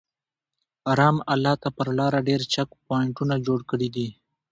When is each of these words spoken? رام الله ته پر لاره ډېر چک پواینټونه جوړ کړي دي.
رام 0.97 1.17
الله 1.33 1.53
ته 1.61 1.69
پر 1.77 1.87
لاره 1.97 2.19
ډېر 2.29 2.41
چک 2.53 2.69
پواینټونه 2.85 3.35
جوړ 3.47 3.59
کړي 3.71 3.89
دي. 3.95 4.07